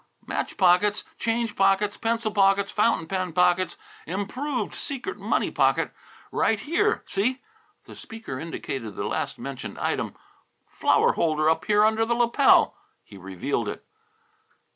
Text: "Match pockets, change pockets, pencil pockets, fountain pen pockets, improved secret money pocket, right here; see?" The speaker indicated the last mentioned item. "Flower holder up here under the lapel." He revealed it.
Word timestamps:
"Match 0.25 0.57
pockets, 0.57 1.03
change 1.19 1.55
pockets, 1.55 1.95
pencil 1.95 2.31
pockets, 2.31 2.71
fountain 2.71 3.05
pen 3.05 3.33
pockets, 3.33 3.77
improved 4.07 4.73
secret 4.73 5.19
money 5.19 5.51
pocket, 5.51 5.93
right 6.31 6.59
here; 6.59 7.03
see?" 7.05 7.43
The 7.85 7.95
speaker 7.95 8.39
indicated 8.39 8.95
the 8.95 9.05
last 9.05 9.37
mentioned 9.37 9.77
item. 9.77 10.15
"Flower 10.65 11.13
holder 11.13 11.47
up 11.51 11.65
here 11.65 11.83
under 11.85 12.03
the 12.03 12.15
lapel." 12.15 12.75
He 13.03 13.15
revealed 13.15 13.67
it. 13.67 13.85